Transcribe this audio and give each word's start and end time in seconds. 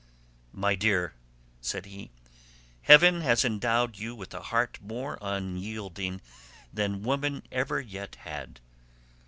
"My 0.51 0.73
dear," 0.73 1.13
said 1.61 1.85
he, 1.85 2.09
"heaven 2.81 3.21
has 3.21 3.45
endowed 3.45 3.99
you 3.99 4.15
with 4.15 4.33
a 4.33 4.41
heart 4.41 4.79
more 4.81 5.19
unyielding 5.21 6.21
than 6.73 7.03
woman 7.03 7.43
ever 7.51 7.79
yet 7.79 8.15
had. 8.15 8.59